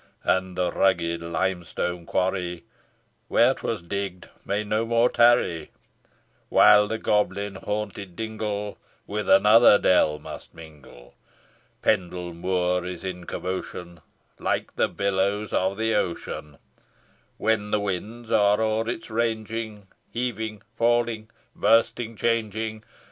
And 0.23 0.57
the 0.57 0.71
rugged 0.71 1.21
limestone 1.21 2.07
quarry, 2.07 2.63
Where 3.27 3.53
'twas 3.53 3.83
digg'd 3.83 4.29
may 4.43 4.63
no 4.63 4.83
more 4.83 5.11
tarry; 5.11 5.69
While 6.49 6.87
the 6.87 6.97
goblin 6.97 7.53
haunted 7.53 8.15
dingle, 8.15 8.79
With 9.05 9.29
another 9.29 9.77
dell 9.77 10.17
must 10.17 10.55
mingle. 10.55 11.13
Pendle 11.83 12.33
Moor 12.33 12.83
is 12.83 13.03
in 13.03 13.25
commotion, 13.27 14.01
Like 14.39 14.75
the 14.75 14.87
billows 14.89 15.53
of 15.53 15.77
the 15.77 15.93
ocean, 15.93 16.57
When 17.37 17.69
the 17.69 17.79
winds 17.79 18.31
are 18.31 18.59
o'er 18.59 18.89
it 18.89 19.07
ranging, 19.11 19.85
Heaving, 20.09 20.63
falling, 20.73 21.29
bursting, 21.55 22.15
changing. 22.15 22.83